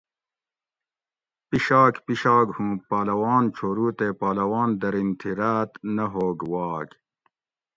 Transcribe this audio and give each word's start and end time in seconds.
پشاگ 1.47 1.93
پشاگ 2.05 2.47
ہوں 2.57 2.73
پہلوان 2.89 3.43
چھورو 3.55 3.87
تے 3.97 4.07
پہلوان 4.19 4.69
درینتھی 4.81 5.31
راۤت 5.39 5.71
نہ 5.95 6.05
ہوگ 6.13 6.37
واگ 6.51 6.87